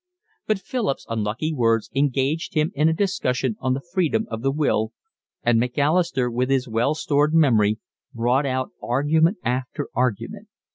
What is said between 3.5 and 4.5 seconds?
on the freedom of the